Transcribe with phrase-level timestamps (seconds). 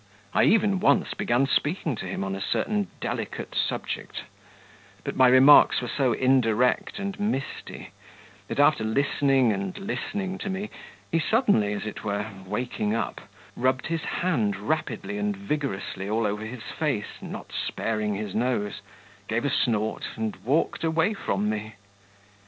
[0.33, 4.23] I even once began speaking to him on a certain delicate subject;
[5.03, 7.91] but my remarks were so indirect and misty,
[8.47, 10.71] that after listening and listening to me,
[11.11, 13.21] he suddenly, as it were, waking up,
[13.55, 18.81] rubbed his hand rapidly and vigorously all over his face, not sparing his nose,
[19.27, 21.75] gave a snort, and walked away from me.